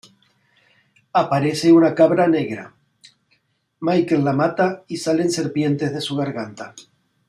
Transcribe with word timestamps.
Aparece 1.13 1.71
una 1.71 1.93
cabra 1.93 2.25
negra; 2.27 2.73
Michael 3.81 4.23
la 4.25 4.33
mata 4.33 4.83
y 4.87 4.97
salen 4.97 5.29
serpientes 5.29 5.93
de 5.93 6.01
su 6.01 6.15
garganta. 6.15 6.73